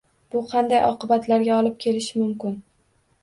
Bu 0.35 0.39
qanday 0.53 0.79
oqibatlarga 0.85 1.53
olib 1.59 1.77
kelishi 1.85 2.19
mumkin? 2.23 2.57